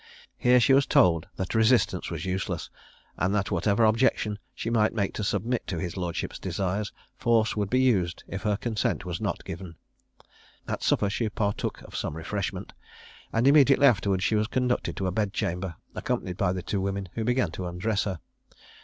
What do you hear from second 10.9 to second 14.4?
she partook of some refreshment; and immediately afterwards she